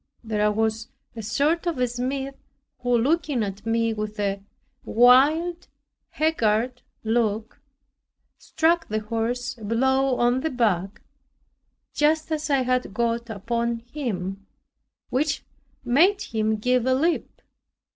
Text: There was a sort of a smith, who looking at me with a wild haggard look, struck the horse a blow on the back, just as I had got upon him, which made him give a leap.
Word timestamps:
There 0.23 0.51
was 0.51 0.87
a 1.15 1.21
sort 1.21 1.67
of 1.67 1.77
a 1.77 1.87
smith, 1.87 2.33
who 2.79 2.97
looking 2.97 3.43
at 3.43 3.67
me 3.67 3.93
with 3.93 4.19
a 4.19 4.41
wild 4.83 5.67
haggard 6.09 6.81
look, 7.03 7.59
struck 8.39 8.87
the 8.87 9.01
horse 9.01 9.55
a 9.59 9.63
blow 9.63 10.17
on 10.17 10.39
the 10.39 10.49
back, 10.49 11.03
just 11.93 12.31
as 12.31 12.49
I 12.49 12.63
had 12.63 12.95
got 12.95 13.29
upon 13.29 13.77
him, 13.93 14.47
which 15.11 15.43
made 15.85 16.23
him 16.23 16.55
give 16.55 16.87
a 16.87 16.95
leap. 16.95 17.39